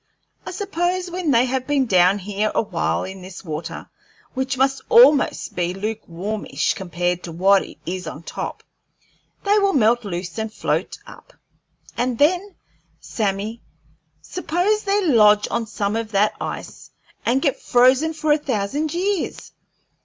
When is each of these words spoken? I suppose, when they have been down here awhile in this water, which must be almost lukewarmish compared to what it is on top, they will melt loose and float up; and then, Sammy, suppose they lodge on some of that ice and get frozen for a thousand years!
I 0.47 0.51
suppose, 0.51 1.11
when 1.11 1.29
they 1.29 1.45
have 1.45 1.67
been 1.67 1.85
down 1.85 2.17
here 2.17 2.51
awhile 2.55 3.03
in 3.03 3.21
this 3.21 3.45
water, 3.45 3.87
which 4.33 4.57
must 4.57 4.79
be 4.81 4.85
almost 4.89 5.55
lukewarmish 5.55 6.73
compared 6.73 7.21
to 7.21 7.31
what 7.31 7.61
it 7.61 7.77
is 7.85 8.07
on 8.07 8.23
top, 8.23 8.63
they 9.43 9.59
will 9.59 9.73
melt 9.73 10.03
loose 10.03 10.39
and 10.39 10.51
float 10.51 10.97
up; 11.05 11.33
and 11.95 12.17
then, 12.17 12.55
Sammy, 12.99 13.61
suppose 14.23 14.81
they 14.85 15.05
lodge 15.05 15.47
on 15.51 15.67
some 15.67 15.95
of 15.95 16.13
that 16.13 16.33
ice 16.41 16.89
and 17.23 17.39
get 17.39 17.61
frozen 17.61 18.11
for 18.15 18.31
a 18.31 18.39
thousand 18.39 18.95
years! 18.95 19.51